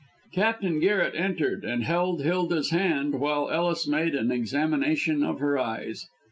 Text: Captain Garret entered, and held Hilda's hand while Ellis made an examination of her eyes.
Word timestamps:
Captain 0.33 0.79
Garret 0.79 1.13
entered, 1.15 1.63
and 1.63 1.83
held 1.83 2.23
Hilda's 2.23 2.71
hand 2.71 3.19
while 3.19 3.51
Ellis 3.51 3.87
made 3.87 4.15
an 4.15 4.31
examination 4.31 5.21
of 5.21 5.37
her 5.39 5.59
eyes. 5.59 6.07